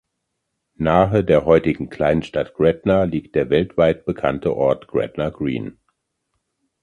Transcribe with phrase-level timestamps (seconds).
[0.79, 5.77] Nahe der heutigen Kleinstadt Gretna liegt der weltweit bekannte Ort Gretna Green.